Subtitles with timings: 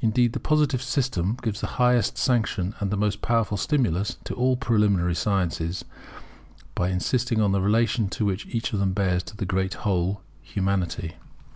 [0.00, 4.56] Indeed the Positive system gives the highest sanction and the most powerful stimulus to all
[4.56, 5.84] preliminary sciences,
[6.74, 11.14] by insisting on the relation which each of them bears to the great whole, Humanity.